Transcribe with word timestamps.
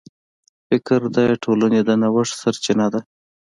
فکر 0.67 1.01
د 1.15 1.17
ټولنې 1.43 1.79
د 1.83 1.89
نوښت 2.01 2.33
سرچینه 2.41 2.87
ده. 2.93 2.99